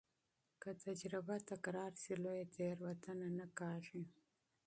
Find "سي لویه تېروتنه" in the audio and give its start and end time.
2.01-3.27